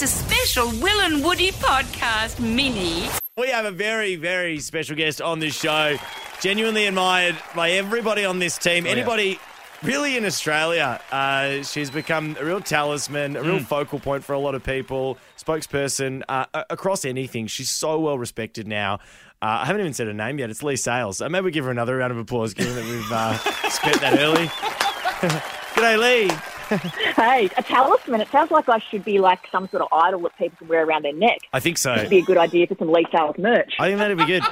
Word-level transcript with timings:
It's 0.00 0.04
a 0.04 0.16
special 0.16 0.68
Will 0.80 1.00
and 1.00 1.24
Woody 1.24 1.50
podcast 1.50 2.38
mini. 2.38 3.08
We 3.36 3.48
have 3.48 3.64
a 3.64 3.72
very, 3.72 4.14
very 4.14 4.60
special 4.60 4.94
guest 4.94 5.20
on 5.20 5.40
this 5.40 5.58
show. 5.58 5.96
Genuinely 6.40 6.86
admired 6.86 7.34
by 7.56 7.72
everybody 7.72 8.24
on 8.24 8.38
this 8.38 8.58
team. 8.58 8.86
Anybody 8.86 9.40
really 9.82 10.16
in 10.16 10.24
Australia. 10.24 11.00
Uh, 11.10 11.64
she's 11.64 11.90
become 11.90 12.36
a 12.38 12.44
real 12.44 12.60
talisman, 12.60 13.34
a 13.34 13.42
real 13.42 13.58
focal 13.58 13.98
point 13.98 14.22
for 14.22 14.34
a 14.34 14.38
lot 14.38 14.54
of 14.54 14.62
people, 14.62 15.18
spokesperson 15.36 16.22
uh, 16.28 16.46
across 16.70 17.04
anything. 17.04 17.48
She's 17.48 17.68
so 17.68 17.98
well 17.98 18.20
respected 18.20 18.68
now. 18.68 19.00
Uh, 19.42 19.62
I 19.62 19.64
haven't 19.64 19.80
even 19.80 19.94
said 19.94 20.06
her 20.06 20.14
name 20.14 20.38
yet. 20.38 20.48
It's 20.48 20.62
Leigh 20.62 20.76
Sales. 20.76 21.20
Uh, 21.20 21.28
maybe 21.28 21.46
we 21.46 21.50
give 21.50 21.64
her 21.64 21.72
another 21.72 21.96
round 21.96 22.12
of 22.12 22.18
applause, 22.18 22.54
given 22.54 22.76
that 22.76 22.84
we've 22.84 23.10
uh, 23.10 23.36
spent 23.68 24.00
that 24.00 24.16
early. 24.20 24.46
G'day, 25.74 25.98
Leigh. 25.98 26.57
Hey, 26.68 27.50
a 27.56 27.62
talisman. 27.62 28.20
It 28.20 28.28
sounds 28.28 28.50
like 28.50 28.68
I 28.68 28.78
should 28.78 29.04
be 29.04 29.18
like 29.18 29.40
some 29.50 29.68
sort 29.68 29.82
of 29.82 29.88
idol 29.92 30.20
that 30.22 30.36
people 30.36 30.58
can 30.58 30.68
wear 30.68 30.84
around 30.84 31.04
their 31.04 31.12
neck. 31.12 31.38
I 31.52 31.60
think 31.60 31.78
so. 31.78 31.94
It'd 31.94 32.10
be 32.10 32.18
a 32.18 32.22
good 32.22 32.38
idea 32.38 32.66
for 32.66 32.76
some 32.78 32.90
Leigh 32.90 33.06
Sales 33.12 33.36
merch. 33.38 33.74
I 33.78 33.88
think 33.88 33.98
that'd 33.98 34.18
be 34.18 34.26
good. 34.26 34.42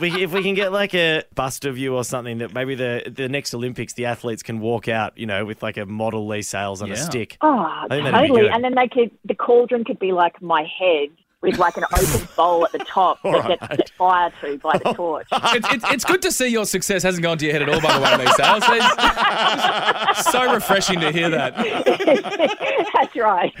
We, 0.00 0.22
if 0.22 0.32
we 0.32 0.42
can 0.42 0.54
get 0.54 0.72
like 0.72 0.94
a 0.94 1.24
bust 1.34 1.64
of 1.64 1.76
you 1.76 1.94
or 1.96 2.04
something 2.04 2.38
that 2.38 2.54
maybe 2.54 2.74
the 2.74 3.12
the 3.14 3.28
next 3.28 3.52
Olympics 3.52 3.94
the 3.94 4.06
athletes 4.06 4.42
can 4.42 4.60
walk 4.60 4.88
out, 4.88 5.18
you 5.18 5.26
know, 5.26 5.44
with 5.44 5.62
like 5.62 5.76
a 5.76 5.86
model 5.86 6.26
Leigh 6.26 6.42
Sales 6.42 6.82
on 6.82 6.92
a 6.92 6.96
stick. 6.96 7.36
Oh, 7.40 7.84
think 7.88 8.04
that'd 8.04 8.22
be 8.22 8.28
totally. 8.28 8.48
And 8.48 8.62
then 8.62 8.74
they 8.74 8.88
could, 8.88 9.10
the 9.24 9.34
cauldron 9.34 9.84
could 9.84 9.98
be 9.98 10.12
like 10.12 10.40
my 10.40 10.62
head 10.62 11.08
with 11.40 11.56
like 11.58 11.76
an 11.76 11.84
open 11.92 12.28
bowl 12.36 12.64
at 12.64 12.72
the 12.72 12.78
top 12.80 13.20
that 13.24 13.48
gets 13.60 13.66
set 13.76 13.90
fire 13.90 14.32
to 14.42 14.58
by 14.58 14.76
the 14.78 14.92
torch. 14.92 15.26
It's, 15.50 15.72
it's, 15.72 15.84
it's 15.92 16.04
good 16.04 16.20
to 16.22 16.32
see 16.32 16.48
your 16.48 16.66
success 16.66 17.02
hasn't 17.02 17.22
gone 17.22 17.38
to 17.38 17.44
your 17.44 17.52
head 17.52 17.62
at 17.62 17.68
all, 17.68 17.80
by 17.80 17.96
the 17.96 18.04
way, 18.04 18.16
Leigh 18.26 18.32
Sales. 18.32 18.64
It's 18.68 20.30
so 20.30 20.52
refreshing 20.52 21.00
to 21.00 21.10
hear 21.12 21.30
that. 21.30 21.54
That's 22.94 23.16
right. 23.16 23.52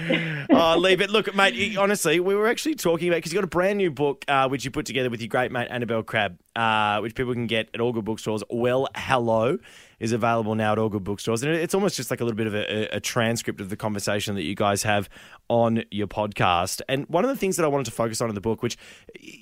oh, 0.50 0.76
Leigh, 0.78 0.96
but 0.96 1.10
look, 1.10 1.34
mate, 1.34 1.54
you- 1.54 1.80
honestly, 1.80 2.20
we 2.20 2.34
were 2.34 2.48
actually 2.48 2.74
talking 2.74 3.08
about 3.08 3.18
because 3.18 3.32
you 3.32 3.36
got 3.38 3.44
a 3.44 3.48
brand 3.48 3.78
new 3.78 3.90
book 3.90 4.24
uh, 4.28 4.48
which 4.48 4.64
you 4.64 4.70
put 4.70 4.86
together 4.86 5.08
with 5.10 5.20
your 5.20 5.28
great 5.28 5.50
mate 5.52 5.68
Annabel 5.70 6.02
Crabb, 6.02 6.38
uh, 6.58 6.98
which 6.98 7.14
people 7.14 7.32
can 7.32 7.46
get 7.46 7.68
at 7.72 7.80
all 7.80 7.92
good 7.92 8.04
bookstores. 8.04 8.42
Well, 8.50 8.88
hello 8.96 9.58
is 10.00 10.10
available 10.10 10.56
now 10.56 10.72
at 10.72 10.78
all 10.78 10.88
good 10.88 11.04
bookstores, 11.04 11.44
and 11.44 11.54
it's 11.54 11.72
almost 11.72 11.96
just 11.96 12.10
like 12.10 12.20
a 12.20 12.24
little 12.24 12.36
bit 12.36 12.48
of 12.48 12.54
a, 12.54 12.96
a 12.96 13.00
transcript 13.00 13.60
of 13.60 13.68
the 13.68 13.76
conversation 13.76 14.34
that 14.34 14.42
you 14.42 14.56
guys 14.56 14.82
have 14.82 15.08
on 15.48 15.84
your 15.92 16.08
podcast. 16.08 16.80
And 16.88 17.06
one 17.06 17.24
of 17.24 17.30
the 17.30 17.36
things 17.36 17.56
that 17.56 17.64
I 17.64 17.68
wanted 17.68 17.84
to 17.86 17.92
focus 17.92 18.20
on 18.20 18.28
in 18.28 18.34
the 18.34 18.40
book, 18.40 18.60
which 18.60 18.76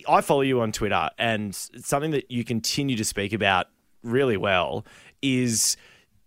I 0.06 0.20
follow 0.20 0.42
you 0.42 0.60
on 0.60 0.72
Twitter, 0.72 1.08
and 1.18 1.54
something 1.54 2.10
that 2.10 2.30
you 2.30 2.44
continue 2.44 2.96
to 2.96 3.04
speak 3.04 3.32
about 3.32 3.68
really 4.02 4.36
well, 4.36 4.84
is 5.22 5.78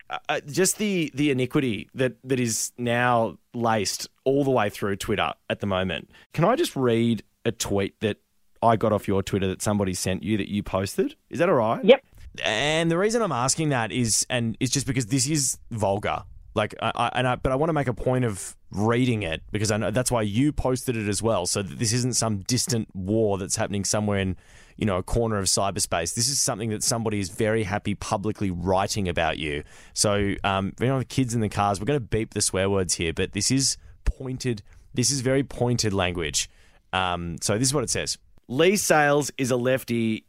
uh, 0.09 0.39
just 0.47 0.79
the 0.79 1.11
the 1.13 1.29
iniquity 1.29 1.87
that 1.93 2.15
that 2.23 2.39
is 2.39 2.71
now 2.79 3.37
laced 3.53 4.07
all 4.23 4.43
the 4.43 4.51
way 4.51 4.71
through 4.71 4.95
Twitter 4.95 5.33
at 5.51 5.59
the 5.59 5.67
moment. 5.67 6.09
Can 6.33 6.45
I 6.45 6.55
just 6.55 6.75
read 6.75 7.21
a 7.45 7.51
tweet 7.51 7.99
that 7.99 8.17
I 8.61 8.75
got 8.75 8.91
off 8.91 9.07
your 9.07 9.23
Twitter 9.23 9.47
that 9.47 9.61
somebody 9.61 9.93
sent 9.93 10.23
you 10.23 10.37
that 10.37 10.49
you 10.49 10.63
posted? 10.63 11.15
Is 11.29 11.39
that 11.39 11.49
all 11.49 11.55
right? 11.55 11.83
Yep. 11.83 12.03
And 12.43 12.89
the 12.91 12.97
reason 12.97 13.21
I'm 13.21 13.31
asking 13.31 13.69
that 13.69 13.91
is 13.91 14.25
and 14.29 14.55
is 14.59 14.69
just 14.69 14.85
because 14.87 15.07
this 15.07 15.27
is 15.27 15.57
vulgar. 15.71 16.23
Like, 16.55 16.75
I, 16.81 16.91
I, 16.95 17.11
and 17.15 17.27
I, 17.27 17.35
but 17.35 17.51
I 17.51 17.55
want 17.55 17.69
to 17.69 17.73
make 17.73 17.87
a 17.87 17.93
point 17.93 18.25
of 18.25 18.55
reading 18.71 19.23
it 19.23 19.41
because 19.51 19.71
I 19.71 19.77
know 19.77 19.91
that's 19.91 20.11
why 20.11 20.23
you 20.23 20.51
posted 20.51 20.95
it 20.95 21.07
as 21.07 21.21
well. 21.21 21.45
So 21.45 21.61
that 21.61 21.79
this 21.79 21.93
isn't 21.93 22.15
some 22.15 22.39
distant 22.39 22.93
war 22.93 23.37
that's 23.37 23.55
happening 23.55 23.85
somewhere 23.85 24.19
in, 24.19 24.35
you 24.75 24.85
know, 24.85 24.97
a 24.97 25.03
corner 25.03 25.37
of 25.37 25.45
cyberspace. 25.45 26.15
This 26.15 26.27
is 26.27 26.39
something 26.39 26.69
that 26.71 26.83
somebody 26.83 27.19
is 27.19 27.29
very 27.29 27.63
happy 27.63 27.95
publicly 27.95 28.51
writing 28.51 29.07
about 29.07 29.37
you. 29.37 29.63
So, 29.93 30.35
um, 30.43 30.73
you 30.79 30.87
know, 30.87 30.99
the 30.99 31.05
kids 31.05 31.33
in 31.33 31.41
the 31.41 31.49
cars, 31.49 31.79
we're 31.79 31.85
going 31.85 31.99
to 31.99 32.05
beep 32.05 32.33
the 32.33 32.41
swear 32.41 32.69
words 32.69 32.95
here, 32.95 33.13
but 33.13 33.33
this 33.33 33.51
is 33.51 33.77
pointed. 34.05 34.61
This 34.93 35.11
is 35.11 35.21
very 35.21 35.43
pointed 35.43 35.93
language. 35.93 36.49
Um, 36.91 37.37
so 37.41 37.57
this 37.57 37.67
is 37.67 37.73
what 37.73 37.83
it 37.83 37.89
says: 37.89 38.17
Leigh 38.51 38.77
Sales 38.77 39.29
is 39.37 39.51
a 39.51 39.55
lefty 39.55 40.23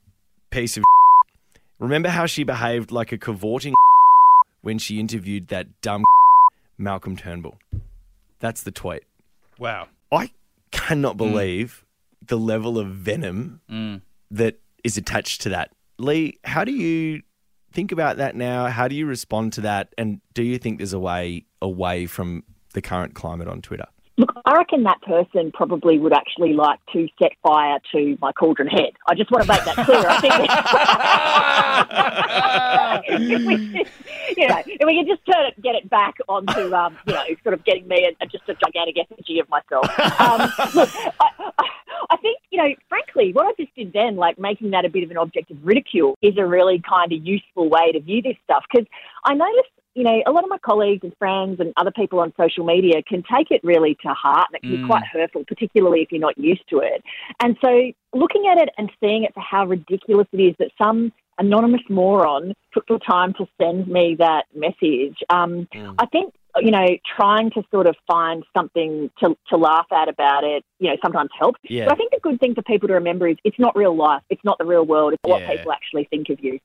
piece 0.51 0.77
of. 0.77 0.85
Remember 1.79 2.11
how 2.11 2.27
she 2.27 2.45
behaved 2.45 2.93
like 2.93 3.13
a 3.13 3.19
cavorting 3.19 3.73
when 4.61 4.79
she 4.79 5.01
interviewed 5.01 5.49
that 5.49 5.81
dumb 5.81 6.05
Malcolm 6.79 7.17
Turnbull? 7.17 7.57
That's 8.39 8.63
the 8.63 8.71
tweet. 8.71 9.05
Wow. 9.59 9.89
I 10.13 10.33
cannot 10.71 11.13
hmm. 11.13 11.19
believe 11.19 11.83
the 12.27 12.37
level 12.37 12.79
of 12.79 12.89
venom 12.89 13.63
hmm. 13.71 13.97
that 14.31 14.59
is 14.85 14.99
attached 14.99 15.41
to 15.41 15.49
that. 15.49 15.71
Leigh, 15.99 16.39
how 16.45 16.65
do 16.65 16.73
you 16.73 17.23
think 17.73 17.91
about 17.91 18.19
that 18.19 18.37
now? 18.37 18.67
How 18.67 18.87
do 18.87 18.95
you 18.95 19.07
respond 19.07 19.55
to 19.55 19.63
that? 19.63 19.95
And 19.97 20.21
do 20.35 20.43
you 20.43 20.59
think 20.59 20.77
there's 20.77 20.93
a 20.93 21.01
way 21.01 21.45
away 21.63 22.05
from 22.05 22.45
the 22.75 22.83
current 22.83 23.15
climate 23.15 23.49
on 23.49 23.63
Twitter? 23.63 23.87
I 24.45 24.57
reckon 24.57 24.83
that 24.85 25.01
person 25.03 25.53
probably 25.53 25.99
would 25.99 26.13
actually 26.13 26.53
like 26.53 26.79
to 26.93 27.09
set 27.21 27.33
fire 27.43 27.79
to 27.93 28.17
my 28.21 28.33
cauldron 28.33 28.69
head. 28.69 28.93
I 29.07 29.15
just 29.15 29.31
want 29.31 29.45
to 29.45 29.49
make 29.53 29.65
that 29.65 29.77
clear. 29.85 30.05
I 30.07 30.21
think, 33.21 33.47
we, 33.47 33.55
you 34.37 34.49
know, 34.49 34.63
if 34.67 34.87
we 34.87 34.95
can 34.95 35.07
just 35.07 35.25
turn 35.27 35.47
it, 35.47 35.61
get 35.63 35.75
it 35.75 35.89
back 35.91 36.15
onto, 36.29 36.75
um, 36.75 36.97
you 37.07 37.13
know, 37.13 37.25
sort 37.43 37.55
of 37.55 37.65
getting 37.65 37.87
me 37.89 38.07
a- 38.21 38.27
just 38.27 38.49
a 38.49 38.55
gigantic 38.55 38.97
effigy 38.99 39.41
of 39.41 39.49
myself. 39.49 39.87
Um, 40.21 40.41
look, 40.75 40.91
I, 41.21 41.31
I, 41.59 41.69
I 42.11 42.17
think, 42.17 42.39
you 42.51 42.59
know, 42.59 42.75
frankly, 42.89 43.33
what 43.33 43.47
I 43.47 43.53
just 43.63 43.75
did 43.75 43.93
then, 43.93 44.17
like 44.17 44.39
making 44.39 44.71
that 44.71 44.85
a 44.85 44.89
bit 44.89 45.05
of 45.05 45.11
an 45.11 45.17
object 45.17 45.51
of 45.51 45.59
ridicule, 45.63 46.17
is 46.23 46.37
a 46.39 46.47
really 46.47 46.83
kind 46.89 47.13
of 47.13 47.27
useful 47.27 47.69
way 47.69 47.93
to 47.93 48.01
view 48.01 48.23
this 48.23 48.37
stuff 48.45 48.65
because 48.71 48.87
I 49.25 49.35
noticed 49.35 49.71
you 49.95 50.05
know, 50.05 50.23
a 50.27 50.31
lot 50.31 50.45
of 50.45 50.51
my 50.51 50.59
colleagues 50.59 51.03
and 51.03 51.13
friends 51.19 51.59
and 51.59 51.73
other 51.77 51.91
people 51.91 52.21
on 52.21 52.33
social 52.39 52.65
media 52.65 53.03
can 53.03 53.23
take 53.23 53.51
it 53.51 53.61
really 53.65 53.97
to 54.03 54.09
heart 54.09 54.47
and 54.49 54.57
it 54.57 54.63
can 54.63 54.81
be 54.83 54.87
quite 54.87 55.05
hurtful, 55.05 55.45
particularly 55.47 56.03
if 56.03 56.13
you're 56.13 56.21
not 56.21 56.39
used 56.39 56.63
to 56.71 56.79
it. 56.79 57.03
And 57.43 57.57
so 57.61 57.93
looking 58.15 58.47
at 58.51 58.59
it 58.63 58.69
and 58.79 58.91
seeing 59.01 59.25
it 59.25 59.35
for 59.35 59.41
how 59.41 59.67
ridiculous 59.67 60.29
it 60.33 60.41
is 60.41 60.55
that 60.59 60.71
some 60.81 61.13
anonymous 61.39 61.81
moron 61.89 62.55
took 62.73 62.87
the 62.87 62.99
time 62.99 63.33
to 63.35 63.47
send 63.61 63.89
me 63.89 64.15
that 64.19 64.45
message, 64.55 65.19
um, 65.29 65.67
I 65.99 66.07
think, 66.07 66.35
you 66.57 66.71
know, 66.71 66.87
trying 67.17 67.51
to 67.53 67.63
sort 67.71 67.87
of 67.87 67.97
find 68.07 68.45
something 68.57 69.11
to, 69.21 69.37
to 69.49 69.57
laugh 69.57 69.87
at 69.93 70.09
about 70.09 70.45
it, 70.45 70.65
you 70.79 70.89
know, 70.89 70.97
sometimes 71.03 71.31
helps. 71.39 71.59
Yeah. 71.63 71.87
But 71.87 71.95
I 71.95 71.97
think 71.97 72.13
the 72.13 72.21
good 72.21 72.39
thing 72.41 72.55
for 72.55 72.63
people 72.63 72.89
to 72.89 72.95
remember 72.95 73.27
is 73.27 73.37
it's 73.45 73.59
not 73.59 73.75
real 73.77 73.97
life. 73.97 74.23
It's 74.31 74.45
not 74.45 74.59
the 74.59 74.65
real 74.67 74.85
world. 74.85 75.15
It's 75.15 75.23
what 75.29 75.43
Yeah. 75.43 75.51
people 75.57 75.73
actually 75.73 76.05
think 76.05 76.29
of 76.29 76.39
you. 76.41 76.61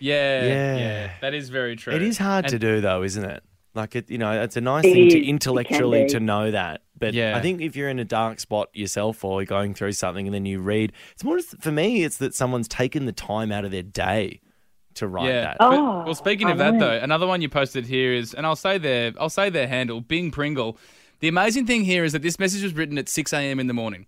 Yeah, 0.00 0.44
Yeah. 0.46 0.76
yeah, 0.76 1.10
that 1.20 1.34
is 1.34 1.48
very 1.50 1.76
true. 1.76 1.94
It 1.94 2.02
is 2.02 2.18
hard 2.18 2.48
to 2.48 2.58
do, 2.58 2.80
though, 2.80 3.02
isn't 3.02 3.24
it? 3.24 3.42
Like 3.74 3.96
it, 3.96 4.08
you 4.10 4.18
know, 4.18 4.42
it's 4.42 4.56
a 4.56 4.60
nice 4.60 4.82
thing 4.82 5.06
is. 5.08 5.14
to 5.14 5.24
intellectually 5.24 6.06
to 6.10 6.20
know 6.20 6.50
that. 6.52 6.82
But 6.96 7.12
Yeah. 7.12 7.36
I 7.36 7.40
think 7.40 7.60
if 7.60 7.74
you're 7.74 7.88
in 7.88 7.98
a 7.98 8.04
dark 8.04 8.38
spot 8.38 8.68
yourself 8.72 9.24
or 9.24 9.40
you're 9.40 9.46
going 9.46 9.74
through 9.74 9.92
something 9.92 10.26
and 10.26 10.34
then 10.34 10.46
you 10.46 10.60
read, 10.60 10.92
it's 11.12 11.24
more 11.24 11.40
for 11.40 11.72
me. 11.72 12.04
It's 12.04 12.18
that 12.18 12.34
someone's 12.36 12.68
taken 12.68 13.04
the 13.06 13.12
time 13.12 13.50
out 13.50 13.64
of 13.64 13.72
their 13.72 13.82
day 13.82 14.40
to 14.94 15.08
write 15.08 15.26
Yeah. 15.28 15.40
that. 15.42 15.56
But- 15.58 15.72
Oh, 15.74 16.02
well, 16.04 16.14
speaking 16.14 16.48
of 16.50 16.58
that 16.58 16.78
though, 16.78 16.92
another 16.92 17.26
one 17.26 17.42
you 17.42 17.48
posted 17.48 17.86
here 17.86 18.12
is, 18.12 18.32
and 18.32 18.46
I'll 18.46 18.54
say 18.54 18.78
their, 18.78 19.12
I'll 19.18 19.28
say 19.28 19.50
their 19.50 19.66
handle, 19.66 20.00
Bing 20.00 20.30
Pringle. 20.30 20.78
The 21.18 21.26
amazing 21.26 21.66
thing 21.66 21.84
here 21.84 22.04
is 22.04 22.12
that 22.12 22.22
this 22.22 22.38
message 22.38 22.62
was 22.62 22.74
written 22.74 22.96
at 22.96 23.08
6 23.08 23.32
a.m. 23.32 23.58
in 23.58 23.66
the 23.66 23.74
morning. 23.74 24.06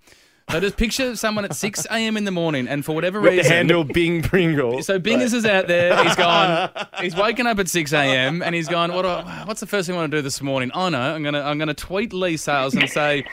So 0.51 0.61
just 0.61 0.77
picture 0.77 1.17
someone 1.17 1.45
at 1.45 1.55
6 1.57 1.87
a.m. 1.91 2.17
in 2.17 2.25
the 2.25 2.31
morning, 2.31 2.69
and 2.69 2.85
for 2.85 2.95
whatever 2.95 3.21
With 3.21 3.33
the 3.33 3.37
reason, 3.39 3.53
handle 3.53 3.83
Bing 3.83 4.23
Pringle. 4.23 4.81
So 4.83 5.01
Bingers 5.01 5.35
is 5.35 5.45
out 5.45 5.67
there. 5.67 6.03
He's 6.05 6.15
gone. 6.15 6.71
He's 7.01 7.17
woken 7.17 7.47
up 7.49 7.59
at 7.59 7.69
six 7.69 7.93
a.m. 7.93 8.43
and 8.43 8.55
he's 8.55 8.69
gone. 8.69 8.93
What? 8.93 9.03
Do 9.03 9.09
I, 9.09 9.43
what's 9.45 9.61
the 9.61 9.67
first 9.67 9.87
thing 9.87 9.97
I 9.97 9.99
want 10.01 10.13
to 10.13 10.19
do 10.19 10.23
this 10.23 10.41
morning? 10.41 10.71
Oh 10.73 10.89
no, 10.89 11.01
I'm 11.01 11.23
gonna 11.23 11.43
I'm 11.43 11.59
gonna 11.59 11.75
tweet 11.75 12.13
Leigh 12.13 12.37
Sales 12.37 12.75
and 12.75 12.89
say 12.89 13.25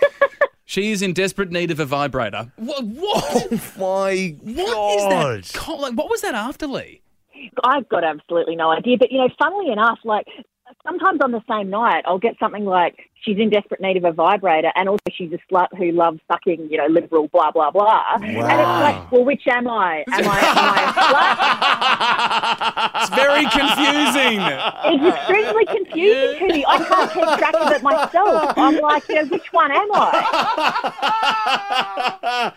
she 0.66 0.92
is 0.92 1.02
in 1.02 1.14
desperate 1.14 1.52
need 1.52 1.70
of 1.72 1.80
a 1.80 1.86
vibrator. 1.86 2.52
What? 2.58 2.84
What? 2.84 3.52
My 3.78 4.36
What 4.42 4.98
is 4.98 5.04
God. 5.04 5.44
that? 5.44 5.80
Like, 5.82 5.94
what 5.94 6.10
was 6.10 6.22
that 6.22 6.36
after 6.36 6.68
Leigh? 6.68 7.02
I've 7.64 7.88
got 7.90 8.04
absolutely 8.04 8.56
no 8.56 8.72
idea. 8.72 8.98
But, 8.98 9.12
you 9.12 9.20
know, 9.20 9.30
funnily 9.42 9.72
enough, 9.72 10.00
like 10.04 10.26
sometimes 10.86 11.22
on 11.24 11.32
the 11.32 11.42
same 11.50 11.70
night, 11.70 12.04
I'll 12.06 12.20
get 12.20 12.36
something 12.40 12.66
like 12.66 13.10
she's 13.22 13.38
in 13.38 13.50
desperate 13.50 13.80
need 13.82 13.98
of 13.98 14.04
a 14.04 14.12
vibrator 14.12 14.72
and 14.76 14.90
also 14.90 15.04
she's 15.12 15.32
a 15.32 15.40
slut 15.52 15.68
who 15.78 15.92
loves 15.92 16.20
sucking, 16.32 16.68
you 16.70 16.78
know, 16.78 16.88
liberal, 16.88 17.28
blah, 17.30 17.52
blah, 17.52 17.72
blah. 17.72 18.04
And 18.16 18.26
it's 18.26 18.38
like, 18.40 19.12
well, 19.12 19.24
which 19.24 19.48
am 19.48 19.68
I? 19.68 20.04
Am 20.12 20.28
I, 20.28 20.40
am 20.40 20.58
I 20.58 20.84
a 20.84 20.94
slut? 22.94 23.02
It's 23.02 23.16
very 23.16 23.46
confusing. 23.46 24.42
It's 24.86 25.04
extremely 25.18 25.66
confusing 25.66 26.40
to 26.40 26.48
me. 26.54 26.66
I 26.68 26.78
can't 26.84 27.12
keep 27.12 27.24
track 27.40 27.56
of 27.56 27.72
it 27.72 27.82
myself. 27.84 28.54
I'm 28.58 28.78
like, 28.78 29.08
you 29.10 29.16
know, 29.16 29.26
which 29.26 29.52
one 29.52 29.72
am 29.72 29.88
I? 29.94 30.14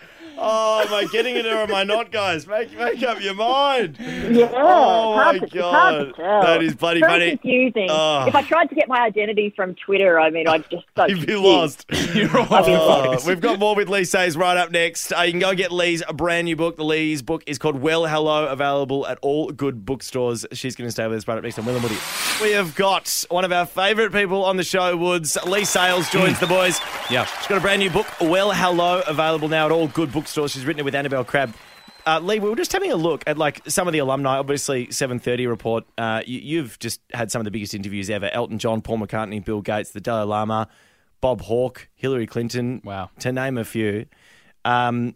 Oh, 0.49 0.81
am 0.85 0.93
I 0.93 1.05
getting 1.11 1.35
it 1.35 1.45
or 1.45 1.57
am 1.57 1.73
I 1.73 1.83
not, 1.83 2.11
guys? 2.11 2.47
Make 2.47 2.77
make 2.77 3.03
up 3.03 3.21
your 3.21 3.33
mind. 3.35 3.97
Yeah. 3.99 4.49
Oh 4.53 5.15
my 5.15 5.39
to, 5.39 5.47
God. 5.47 6.13
That 6.17 6.63
is 6.63 6.73
bloody 6.75 7.01
Very 7.01 7.11
funny. 7.11 7.29
confusing. 7.37 7.87
Oh. 7.89 8.25
If 8.27 8.35
I 8.35 8.41
tried 8.43 8.69
to 8.69 8.75
get 8.75 8.87
my 8.87 8.99
identity 9.01 9.51
from 9.55 9.75
Twitter, 9.75 10.19
I 10.19 10.29
mean, 10.29 10.47
I'd 10.47 10.69
just 10.69 10.85
so 10.95 11.05
You'd 11.07 11.27
be 11.27 11.35
lost. 11.35 11.85
You're 12.13 12.37
all 12.39 12.47
Oh, 12.49 13.17
we've 13.27 13.41
got 13.41 13.59
more 13.59 13.75
with 13.75 13.89
Leigh 13.89 14.05
Sales 14.05 14.37
right 14.37 14.55
up 14.55 14.71
next. 14.71 15.11
Uh, 15.11 15.21
you 15.21 15.31
can 15.31 15.39
go 15.41 15.53
get 15.53 15.71
Leigh's 15.71 16.01
brand 16.13 16.45
new 16.45 16.55
book. 16.55 16.77
The 16.77 16.85
Leigh's 16.85 17.21
book 17.21 17.43
is 17.45 17.57
called 17.57 17.81
Well 17.81 18.07
Hello, 18.07 18.45
available 18.47 19.05
at 19.05 19.19
all 19.21 19.51
good 19.51 19.85
bookstores. 19.85 20.45
She's 20.53 20.75
going 20.75 20.87
to 20.87 20.91
stay 20.91 21.05
with 21.07 21.17
us 21.17 21.27
right 21.27 21.37
up 21.37 21.43
next 21.43 21.59
on 21.59 21.65
Will 21.65 21.75
and 21.75 21.83
Woody. 21.83 21.97
We 22.41 22.51
have 22.51 22.73
got 22.75 23.25
one 23.29 23.43
of 23.43 23.51
our 23.51 23.65
favourite 23.65 24.11
people 24.13 24.45
on 24.45 24.55
the 24.55 24.63
show, 24.63 24.95
Woods. 24.95 25.37
Leigh 25.45 25.65
Sales 25.65 26.09
joins 26.09 26.39
the 26.41 26.47
boys. 26.47 26.79
Yeah. 27.09 27.25
She's 27.25 27.47
got 27.47 27.57
a 27.57 27.61
brand 27.61 27.81
new 27.81 27.89
book, 27.89 28.07
Well 28.21 28.51
Hello, 28.53 29.01
available 29.07 29.49
now 29.49 29.65
at 29.65 29.71
all 29.71 29.87
good 29.87 30.11
bookstores. 30.11 30.36
She's 30.45 30.65
written 30.65 30.81
it 30.81 30.85
with 30.85 30.93
Annabel 30.93 31.23
Crabb. 31.23 31.55
Uh, 32.05 32.19
Leigh, 32.19 32.39
we 32.39 32.49
were 32.49 32.55
just 32.55 32.71
having 32.71 32.91
a 32.91 32.95
look 32.95 33.23
at 33.27 33.37
like 33.37 33.61
some 33.67 33.87
of 33.87 33.93
the 33.93 33.99
alumni. 33.99 34.37
Obviously, 34.37 34.91
seven 34.91 35.19
thirty 35.19 35.47
report. 35.47 35.83
Uh, 35.97 36.21
you, 36.25 36.39
you've 36.39 36.77
just 36.79 37.01
had 37.13 37.31
some 37.31 37.41
of 37.41 37.45
the 37.45 37.51
biggest 37.51 37.73
interviews 37.73 38.09
ever: 38.09 38.29
Elton 38.31 38.59
John, 38.59 38.81
Paul 38.81 38.99
McCartney, 38.99 39.43
Bill 39.43 39.61
Gates, 39.61 39.91
the 39.91 39.99
Dalai 39.99 40.23
Lama, 40.25 40.67
Bob 41.19 41.41
Hawke, 41.41 41.89
Hillary 41.95 42.27
Clinton. 42.27 42.81
Wow. 42.83 43.09
to 43.19 43.31
name 43.31 43.57
a 43.57 43.65
few. 43.65 44.05
Um, 44.63 45.15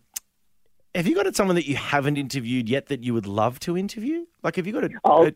have 0.95 1.07
you 1.07 1.15
got 1.15 1.33
someone 1.35 1.56
that 1.56 1.68
you 1.68 1.75
haven't 1.77 2.18
interviewed 2.18 2.68
yet 2.68 2.88
that 2.88 3.03
you 3.03 3.13
would 3.13 3.27
love 3.27 3.59
to 3.62 3.77
interview? 3.77 4.25
Like, 4.44 4.57
have 4.57 4.68
you 4.68 4.73
got 4.73 4.83
a, 4.85 4.89
Oh, 5.06 5.27
a 5.27 5.33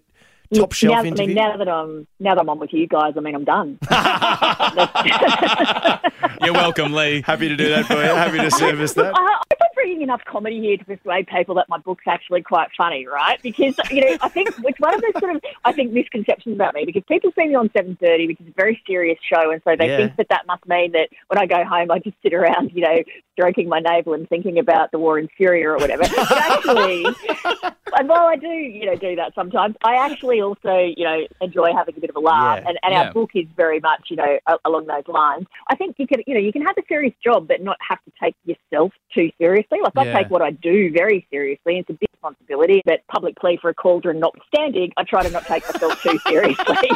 top 0.54 0.74
shelf 0.74 0.92
now, 0.96 1.02
I 1.04 1.06
interview? 1.06 1.28
mean, 1.28 1.36
now 1.36 1.56
that 1.58 1.70
I'm 1.70 2.08
now 2.20 2.36
that 2.36 2.42
I'm 2.42 2.50
on 2.50 2.60
with 2.60 2.74
you 2.74 2.88
guys, 2.88 3.14
I 3.16 3.20
mean, 3.22 3.36
I'm 3.36 3.46
done. 3.46 3.80
You're 6.44 6.54
welcome, 6.54 6.92
Leigh. 6.92 7.22
Happy 7.22 7.48
to 7.50 7.56
do 7.56 7.70
that 7.70 7.86
for 7.86 7.94
you. 7.94 8.00
Happy 8.02 8.38
to 8.40 8.52
service 8.52 8.94
that. 8.96 9.14
I, 9.16 9.38
I've 9.52 9.55
been 9.86 9.92
bringing 9.92 10.02
enough 10.04 10.22
comedy 10.26 10.60
here 10.60 10.78
to 10.78 10.86
persuade 10.86 11.28
people 11.28 11.56
that 11.56 11.70
my 11.70 11.78
book's 11.78 12.06
actually 12.08 12.42
quite 12.42 12.70
funny, 12.78 13.06
right? 13.08 13.42
Because 13.42 13.76
you 13.92 14.02
know, 14.02 14.18
I 14.22 14.30
think 14.30 14.50
it's 14.64 14.80
one 14.80 14.94
of 14.94 15.02
those 15.02 15.20
sort 15.22 15.36
of 15.36 15.42
I 15.64 15.72
think 15.72 15.92
misconceptions 15.92 16.56
about 16.56 16.74
me 16.74 16.86
because 16.86 17.04
people 17.08 17.32
see 17.38 17.48
me 17.48 17.56
on 17.56 17.70
Seven 17.76 17.96
Thirty, 18.02 18.28
which 18.28 18.42
is 18.42 18.48
a 18.48 18.52
very 18.56 18.82
serious 18.88 19.18
show, 19.22 19.52
and 19.52 19.62
so 19.64 19.76
they 19.78 19.88
Yeah. 19.90 19.98
think 19.98 20.16
that 20.18 20.30
that 20.30 20.48
must 20.48 20.66
mean 20.68 20.92
that 20.94 21.10
when 21.28 21.38
I 21.38 21.46
go 21.46 21.64
home, 21.64 21.92
I 21.92 22.00
just 22.00 22.18
sit 22.24 22.34
around, 22.34 22.72
you 22.74 22.82
know, 22.82 22.98
stroking 23.34 23.70
my 23.70 23.80
navel 23.80 24.14
and 24.14 24.28
thinking 24.28 24.58
about 24.60 24.92
the 24.92 24.98
war 25.00 25.20
in 25.20 25.28
Syria 25.38 25.70
or 25.70 25.78
whatever. 25.78 26.04
But 26.04 26.32
actually, 26.32 27.06
and 27.98 28.10
while 28.10 28.28
I 28.28 28.36
do, 28.38 28.48
you 28.48 28.86
know, 28.86 28.96
do 28.96 29.16
that 29.18 29.34
sometimes, 29.36 29.76
I 29.84 29.96
actually 29.96 30.42
also, 30.42 30.78
you 30.96 31.04
know, 31.04 31.28
enjoy 31.42 31.72
having 31.74 31.96
a 31.98 32.00
bit 32.00 32.10
of 32.10 32.16
a 32.16 32.20
laugh. 32.20 32.60
Yeah. 32.64 32.70
And, 32.70 32.80
and 32.84 32.94
Yeah. 32.94 33.04
our 33.04 33.14
book 33.14 33.32
is 33.36 33.46
very 33.56 33.80
much, 33.80 34.08
you 34.10 34.16
know, 34.16 34.40
a- 34.48 34.58
along 34.66 34.88
those 34.88 35.08
lines. 35.08 35.46
I 35.70 35.76
think 35.76 35.96
you 36.00 36.08
can, 36.08 36.22
you 36.26 36.34
know, 36.34 36.40
you 36.40 36.52
can 36.54 36.62
have 36.64 36.78
a 36.78 36.84
serious 36.88 37.14
job, 37.24 37.48
but 37.48 37.62
not 37.62 37.78
have 37.88 38.00
to 38.06 38.12
take 38.22 38.36
yourself 38.46 38.94
too 39.14 39.30
seriously. 39.38 39.75
Like 39.83 39.98
I 39.98 40.13
take 40.13 40.30
what 40.30 40.42
I 40.42 40.51
do 40.51 40.92
very 40.92 41.25
seriously. 41.31 41.80
It's 41.80 41.89
a 41.89 41.94
big 41.94 42.10
responsibility. 42.13 42.81
But 42.86 43.01
public 43.07 43.36
plea 43.38 43.57
for 43.62 43.69
a 43.69 43.74
cauldron 43.74 44.19
notwithstanding, 44.19 44.92
I 44.98 45.04
try 45.04 45.24
to 45.24 45.30
not 45.30 45.45
take 45.45 45.63
myself 45.72 46.01
too 46.01 46.18
seriously. 46.27 46.89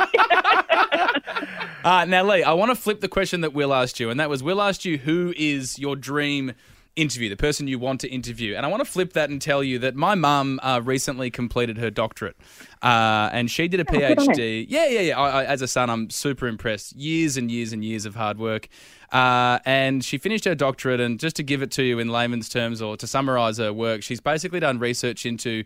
Uh, 1.83 2.05
now, 2.05 2.23
Leigh, 2.23 2.43
I 2.43 2.53
want 2.53 2.71
to 2.71 2.75
flip 2.75 2.99
the 2.99 3.07
question 3.07 3.41
that 3.41 3.53
Will 3.53 3.73
asked 3.73 3.99
you, 3.99 4.09
and 4.09 4.19
that 4.19 4.29
was 4.29 4.43
Will 4.43 4.61
asked 4.61 4.83
you 4.85 4.97
who 4.97 5.33
is 5.37 5.79
your 5.79 5.95
dream 5.95 6.53
interview, 6.95 7.29
the 7.29 7.37
person 7.37 7.67
you 7.67 7.79
want 7.79 8.01
to 8.01 8.09
interview. 8.09 8.55
And 8.55 8.65
I 8.65 8.69
want 8.69 8.83
to 8.83 8.89
flip 8.91 9.13
that 9.13 9.29
and 9.29 9.41
tell 9.41 9.63
you 9.63 9.79
that 9.79 9.95
my 9.95 10.15
mum 10.15 10.59
uh, 10.61 10.81
recently 10.83 11.31
completed 11.31 11.77
her 11.77 11.89
doctorate, 11.89 12.35
uh, 12.81 13.29
and 13.31 13.49
she 13.49 13.69
did 13.69 13.79
a 13.79 13.85
Oh, 13.87 13.97
good 13.97 14.19
on 14.19 14.25
her. 14.27 14.33
PhD. 14.33 14.65
Yeah, 14.67 14.87
yeah, 14.87 14.99
yeah. 15.01 15.19
I, 15.19 15.43
I, 15.43 15.45
as 15.45 15.61
a 15.61 15.67
son, 15.67 15.89
I'm 15.89 16.09
super 16.09 16.47
impressed. 16.47 16.95
Years 16.97 17.37
and 17.37 17.49
years 17.49 17.71
and 17.71 17.83
years 17.85 18.05
of 18.05 18.15
hard 18.15 18.37
work. 18.37 18.67
Uh, 19.11 19.59
and 19.65 20.03
she 20.03 20.17
finished 20.17 20.45
her 20.45 20.55
doctorate, 20.55 20.99
and 20.99 21.19
just 21.19 21.35
to 21.37 21.43
give 21.43 21.61
it 21.61 21.71
to 21.71 21.83
you 21.83 21.99
in 21.99 22.09
layman's 22.09 22.49
terms, 22.49 22.81
or 22.81 22.95
to 22.97 23.07
summarize 23.07 23.57
her 23.57 23.73
work, 23.73 24.03
she's 24.03 24.21
basically 24.21 24.59
done 24.59 24.79
research 24.79 25.25
into 25.25 25.63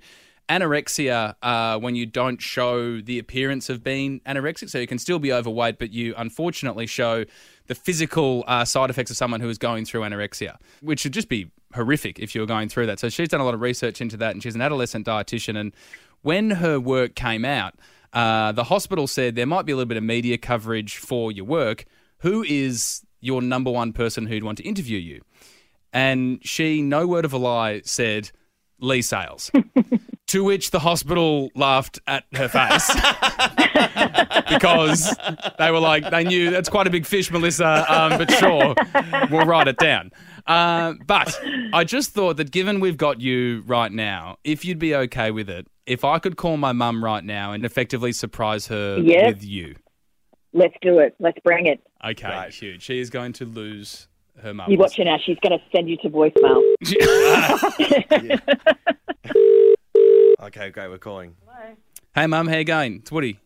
anorexia 0.50 1.36
uh, 1.42 1.80
when 1.80 1.96
you 1.96 2.06
don't 2.06 2.42
show 2.42 3.00
the 3.02 3.18
appearance 3.20 3.70
of 3.70 3.84
being 3.84 4.20
anorexic. 4.22 4.70
So 4.70 4.78
you 4.78 4.88
can 4.88 5.00
still 5.00 5.20
be 5.20 5.32
overweight, 5.32 5.80
but 5.80 5.92
you 5.92 6.14
unfortunately 6.18 6.86
show 6.86 7.26
the 7.68 7.76
physical 7.76 8.44
uh, 8.48 8.66
side 8.66 8.90
effects 8.90 9.10
of 9.10 9.18
someone 9.18 9.40
who 9.40 9.50
is 9.50 9.58
going 9.58 9.86
through 9.86 10.02
anorexia, 10.02 10.58
which 10.82 11.04
would 11.04 11.14
just 11.14 11.30
be 11.30 11.50
horrific 11.74 12.20
if 12.20 12.36
you 12.36 12.42
were 12.42 12.48
going 12.48 12.70
through 12.70 12.86
that. 12.88 13.00
So 13.00 13.10
she's 13.10 13.30
done 13.30 13.42
a 13.42 13.46
lot 13.46 13.54
of 13.54 13.62
research 13.62 14.02
into 14.02 14.18
that, 14.18 14.32
and 14.32 14.44
she's 14.44 14.56
an 14.56 14.62
adolescent 14.62 15.08
dietitian. 15.08 15.58
And 15.58 15.74
when 16.22 16.52
her 16.52 16.80
work 16.80 17.16
came 17.16 17.46
out, 17.46 17.76
uh, 18.12 18.52
the 18.52 18.66
hospital 18.66 19.08
said 19.08 19.36
there 19.36 19.48
might 19.48 19.66
be 19.66 19.72
a 19.72 19.76
little 19.76 19.88
bit 19.88 19.98
of 19.98 20.04
media 20.04 20.38
coverage 20.38 20.98
for 20.98 21.32
your 21.32 21.46
work. 21.46 21.86
Who 22.20 22.44
is 22.44 23.06
your 23.24 23.42
number 23.42 23.72
one 23.72 23.94
person 23.94 24.26
who'd 24.28 24.44
want 24.44 24.58
to 24.60 24.64
interview 24.64 24.98
you? 25.00 25.22
And 25.92 26.40
she, 26.44 26.82
no 26.82 27.06
word 27.08 27.26
of 27.26 27.34
a 27.34 27.38
lie, 27.38 27.82
said 27.86 28.32
Leigh 28.80 29.02
Sales. 29.04 29.52
to 30.28 30.44
which 30.44 30.72
the 30.72 30.80
hospital 30.80 31.52
laughed 31.54 32.00
at 32.08 32.24
her 32.34 32.48
face 32.48 32.90
because 34.50 35.16
they 35.60 35.70
were 35.72 35.80
like, 35.80 36.10
they 36.10 36.24
knew 36.24 36.50
that's 36.50 36.70
quite 36.70 36.88
a 36.88 36.90
big 36.90 37.06
fish, 37.06 37.30
Melissa, 37.32 37.86
um, 37.94 38.18
but 38.18 38.32
sure, 38.32 38.74
we'll 39.30 39.46
write 39.46 39.68
it 39.68 39.78
down. 39.78 40.12
Uh, 40.48 40.94
but 41.06 41.40
I 41.74 41.84
just 41.84 42.12
thought 42.12 42.38
that 42.38 42.52
given 42.52 42.80
we've 42.80 42.98
got 42.98 43.22
you 43.22 43.64
right 43.68 43.92
now, 43.92 44.38
if 44.44 44.66
you'd 44.66 44.80
be 44.80 44.96
okay 44.96 45.32
with 45.32 45.50
it, 45.50 45.68
if 45.86 46.04
I 46.04 46.20
could 46.20 46.38
call 46.38 46.58
my 46.58 46.72
mum 46.72 47.04
right 47.04 47.24
now 47.24 47.52
and 47.52 47.66
effectively 47.66 48.12
surprise 48.12 48.68
her 48.68 49.00
Yes. 49.00 49.34
with 49.36 49.44
you. 49.44 49.76
Let's 50.54 50.76
do 50.82 51.00
it. 51.00 51.16
Let's 51.20 51.38
bring 51.44 51.66
it. 51.68 51.82
Okay, 52.06 52.28
Right. 52.28 52.54
huge. 52.54 52.84
She 52.84 53.00
is 53.00 53.10
going 53.10 53.34
to 53.34 53.46
lose 53.46 54.08
her 54.42 54.54
mum. 54.54 54.70
You 54.72 54.78
watch 54.78 54.96
her 54.98 55.04
now. 55.04 55.18
She's 55.24 55.38
going 55.42 55.58
to 55.58 55.64
send 55.76 55.90
you 55.90 55.98
to 55.98 56.10
voicemail. 56.10 56.62
Okay, 60.42 60.72
great. 60.72 60.90
We're 60.90 60.98
calling. 60.98 61.36
Hello. 61.46 61.74
Hey, 62.16 62.28
mum, 62.28 62.48
how 62.48 62.58
you 62.58 62.66
going? 62.66 62.96
It's 62.98 63.12
Woody. 63.12 63.40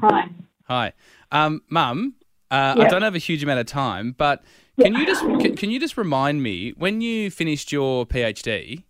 Hi. 0.00 0.24
Hi, 0.64 0.92
um, 1.30 1.62
Mum. 1.70 2.14
Uh, 2.50 2.74
I 2.78 2.88
don't 2.88 3.00
have 3.02 3.14
a 3.14 3.18
huge 3.18 3.42
amount 3.42 3.60
of 3.60 3.66
time, 3.66 4.14
but 4.18 4.42
can 4.78 4.94
you 4.94 5.06
just 5.06 5.22
can, 5.22 5.56
can 5.56 5.70
you 5.70 5.80
just 5.80 5.96
remind 5.96 6.42
me 6.42 6.74
when 6.76 7.00
you 7.00 7.30
finished 7.30 7.72
your 7.72 8.04
PhD 8.04 8.84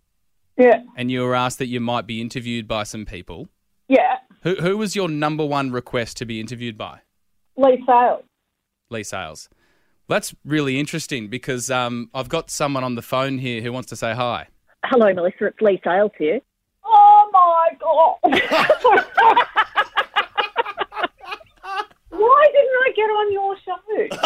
Yeah, 0.57 0.83
and 0.97 1.09
you 1.09 1.21
were 1.21 1.33
asked 1.33 1.59
that 1.59 1.67
you 1.67 1.79
might 1.79 2.05
be 2.05 2.19
interviewed 2.19 2.67
by 2.67 2.83
some 2.83 3.05
people? 3.05 3.47
yeah. 3.87 4.17
Who 4.41 4.55
who 4.55 4.77
was 4.77 4.93
your 4.97 5.07
number 5.07 5.45
one 5.45 5.71
request 5.71 6.17
to 6.17 6.25
be 6.25 6.41
interviewed 6.41 6.77
by? 6.77 6.99
Leigh 7.57 7.83
Sales. 7.85 8.23
Leigh 8.89 9.03
Sales. 9.03 9.49
That's 10.09 10.33
really 10.43 10.79
interesting 10.79 11.27
because 11.27 11.69
um, 11.71 12.09
I've 12.13 12.29
got 12.29 12.49
someone 12.49 12.83
on 12.83 12.95
the 12.95 13.01
phone 13.01 13.37
here 13.37 13.61
who 13.61 13.71
wants 13.71 13.89
to 13.89 13.95
say 13.95 14.13
hi. 14.13 14.47
Hello, 14.85 15.13
Melissa. 15.13 15.45
It's 15.45 15.61
Leigh 15.61 15.79
Sales 15.83 16.11
here. 16.17 16.39
Oh 16.85 17.29
my 17.31 17.69
god! 17.79 18.17
Why 22.09 22.47
didn't 22.51 22.77
I 22.83 22.91
get 22.95 23.09
on 23.09 23.31
your 23.31 23.55
show? 23.65 23.77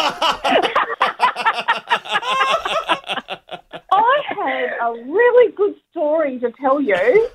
I 3.92 4.22
had 4.28 4.76
a 4.82 4.92
really 5.10 5.52
good 5.52 5.74
story 5.90 6.38
to 6.40 6.50
tell 6.60 6.80
you. 6.80 7.28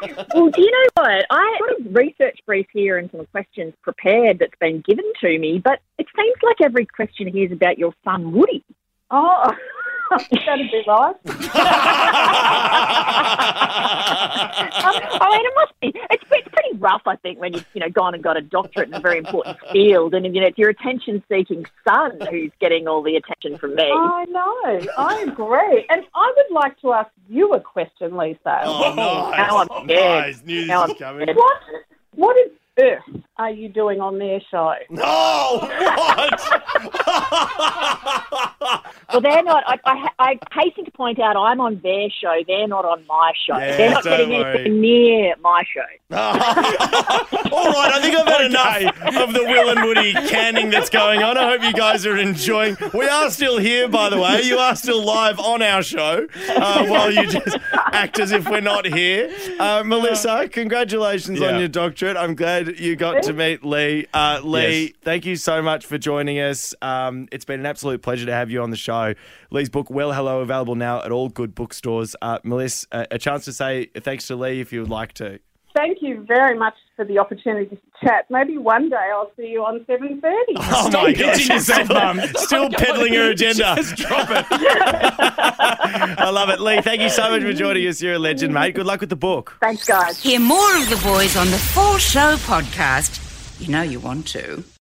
Well, 0.34 0.48
do 0.50 0.62
you 0.62 0.70
know 0.70 1.02
what? 1.02 1.26
I 1.30 1.58
got 1.60 1.86
a 1.86 1.90
research 1.90 2.38
brief 2.46 2.66
here 2.72 2.98
and 2.98 3.10
some 3.10 3.26
questions 3.26 3.74
prepared 3.82 4.38
that's 4.38 4.54
been 4.60 4.80
given 4.80 5.04
to 5.20 5.38
me, 5.38 5.60
but 5.62 5.80
it 5.98 6.06
seems 6.16 6.36
like 6.42 6.56
every 6.62 6.86
question 6.86 7.26
here 7.26 7.46
is 7.46 7.52
about 7.52 7.78
your 7.78 7.92
son, 8.04 8.32
Woody. 8.32 8.64
Oh, 9.10 9.52
that'd 10.10 10.70
be 10.70 10.82
nice. 10.86 11.14
I 15.22 15.28
mean, 15.30 15.46
it 15.46 15.52
must 15.56 15.72
be. 15.80 15.88
It's, 16.10 16.24
it's 16.30 16.48
pretty 16.48 16.76
rough, 16.78 17.02
I 17.06 17.16
think, 17.16 17.38
when 17.40 17.52
you've 17.54 17.66
you 17.74 17.80
know 17.80 17.88
gone 17.90 18.14
and 18.14 18.22
got 18.22 18.36
a 18.36 18.40
doctorate 18.42 18.88
in 18.88 18.94
a 18.94 19.00
very 19.00 19.18
important 19.18 19.58
field, 19.72 20.14
and 20.14 20.24
you 20.34 20.40
know 20.40 20.46
it's 20.48 20.58
your 20.58 20.70
attention-seeking 20.70 21.66
son 21.88 22.18
who's 22.30 22.50
getting 22.60 22.88
all 22.88 23.02
the 23.02 23.16
attention 23.16 23.58
from 23.58 23.74
me. 23.74 23.84
I 23.90 24.24
know. 24.28 24.80
I 24.98 25.20
agree. 25.28 25.86
And 25.90 26.02
I 26.14 26.32
would 26.36 26.54
like 26.54 26.78
to 26.80 26.92
ask 26.92 27.10
you 27.28 27.52
a 27.54 27.60
question, 27.60 28.16
Lisa. 28.16 28.38
Sales. 28.44 28.84
Oh, 28.98 29.32
Now 29.36 29.58
I'm 29.58 29.68
nice. 29.68 29.84
scared. 29.84 30.26
Nice. 30.26 30.42
Knew 30.44 30.66
Now 30.66 30.86
this 30.86 30.94
I'm 30.94 30.98
coming. 30.98 31.22
scared. 31.24 31.36
What? 31.36 31.60
What 32.16 32.36
is 32.38 32.52
earth 32.80 33.22
are 33.44 33.50
you 33.50 33.68
doing 33.68 34.00
on 34.00 34.18
their 34.18 34.40
show? 34.50 34.74
No! 34.90 35.58
What? 35.60 36.40
Well, 39.12 39.20
they're 39.22 39.42
not. 39.42 39.64
I, 39.66 39.76
I, 39.84 40.08
I 40.20 40.38
hasten 40.52 40.84
to 40.84 40.90
point 40.92 41.18
out 41.18 41.36
I'm 41.36 41.60
on 41.60 41.80
their 41.82 42.08
show. 42.10 42.42
They're 42.46 42.68
not 42.68 42.84
on 42.84 43.04
my 43.08 43.32
show. 43.44 43.58
Yeah, 43.58 43.76
they're 43.76 43.90
not 43.90 44.04
getting 44.04 44.30
worry. 44.30 44.54
anything 44.54 44.80
near 44.80 45.34
my 45.40 45.64
show. 45.74 45.80
All 46.16 46.34
right, 47.72 47.90
I 47.92 47.98
think 48.00 48.16
I've 48.16 48.26
had 48.28 48.46
enough 48.46 49.28
of 49.28 49.34
the 49.34 49.42
Will 49.42 49.70
and 49.70 49.82
Woody 49.84 50.12
canning 50.12 50.70
that's 50.70 50.90
going 50.90 51.24
on. 51.24 51.36
I 51.36 51.50
hope 51.50 51.64
you 51.64 51.72
guys 51.72 52.06
are 52.06 52.16
enjoying. 52.16 52.76
We 52.94 53.08
are 53.08 53.30
still 53.30 53.58
here, 53.58 53.88
by 53.88 54.10
the 54.10 54.20
way. 54.20 54.42
You 54.42 54.58
are 54.58 54.76
still 54.76 55.04
live 55.04 55.40
on 55.40 55.60
our 55.60 55.82
show 55.82 56.28
uh, 56.48 56.86
while 56.86 57.10
you 57.10 57.26
just 57.26 57.58
act 57.72 58.20
as 58.20 58.30
if 58.30 58.48
we're 58.48 58.60
not 58.60 58.86
here. 58.86 59.28
Uh, 59.58 59.82
Melissa, 59.84 60.48
congratulations 60.48 61.40
Yeah. 61.40 61.48
on 61.54 61.58
your 61.58 61.68
doctorate. 61.68 62.16
I'm 62.16 62.36
glad 62.36 62.78
you 62.78 62.94
got 62.94 63.24
to 63.32 63.36
to 63.36 63.50
meet 63.50 63.64
Leigh. 63.64 64.06
Uh, 64.12 64.40
Leigh, 64.42 64.80
Yes. 64.82 64.92
thank 65.02 65.26
you 65.26 65.36
so 65.36 65.62
much 65.62 65.86
for 65.86 65.98
joining 65.98 66.38
us. 66.40 66.74
Um, 66.82 67.28
it's 67.32 67.44
been 67.44 67.60
an 67.60 67.66
absolute 67.66 68.02
pleasure 68.02 68.26
to 68.26 68.32
have 68.32 68.50
you 68.50 68.62
on 68.62 68.70
the 68.70 68.76
show. 68.76 69.14
Leigh's 69.50 69.68
book, 69.70 69.90
Well 69.90 70.12
Hello, 70.12 70.40
available 70.40 70.74
now 70.74 71.02
at 71.02 71.12
all 71.12 71.28
good 71.28 71.54
bookstores. 71.54 72.14
Uh, 72.22 72.38
Melissa, 72.42 72.86
a, 72.92 73.06
a 73.12 73.18
chance 73.18 73.44
to 73.46 73.52
say 73.52 73.86
thanks 74.00 74.26
to 74.28 74.36
Leigh 74.36 74.60
if 74.60 74.72
you 74.72 74.80
would 74.80 74.90
like 74.90 75.12
to. 75.14 75.38
Thank 75.76 75.98
you 76.02 76.24
very 76.26 76.58
much 76.58 76.74
for 76.96 77.04
the 77.04 77.18
opportunity 77.20 77.66
to 77.76 77.78
chat. 78.04 78.26
Maybe 78.28 78.58
one 78.58 78.90
day 78.90 78.96
I'll 79.12 79.30
see 79.36 79.46
you 79.46 79.64
on 79.64 79.78
7.30. 79.88 80.20
Oh 80.56 80.88
Stop 80.90 80.92
my 81.04 81.12
pitching 81.12 81.26
gosh, 81.26 81.48
yourself, 81.48 81.84
still, 81.84 81.96
Mum. 81.96 82.20
Still 82.34 82.70
peddling 82.76 83.14
her 83.14 83.30
agenda. 83.34 83.74
Just 83.76 83.94
drop 83.94 84.28
it. 84.30 84.46
I 84.50 86.30
love 86.30 86.48
it. 86.48 86.58
Leigh, 86.60 86.80
thank 86.82 87.00
you 87.02 87.08
so 87.08 87.30
much 87.30 87.42
for 87.42 87.52
joining 87.52 87.86
us. 87.86 88.02
You're 88.02 88.14
a 88.14 88.18
legend, 88.18 88.52
mate. 88.52 88.74
Good 88.74 88.86
luck 88.86 88.98
with 89.00 89.10
the 89.10 89.16
book. 89.16 89.58
Thanks, 89.60 89.86
guys. 89.86 90.20
Hear 90.20 90.40
more 90.40 90.76
of 90.76 90.90
the 90.90 91.00
boys 91.04 91.36
on 91.36 91.46
the 91.52 91.58
Full 91.58 91.98
Show 91.98 92.34
podcast. 92.38 93.19
You 93.60 93.68
know 93.68 93.82
you 93.82 94.00
want 94.00 94.26
to. 94.28 94.64